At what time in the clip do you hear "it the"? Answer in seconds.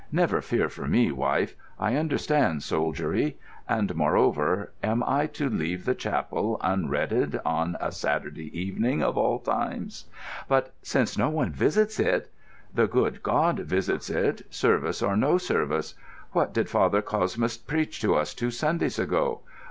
11.99-12.87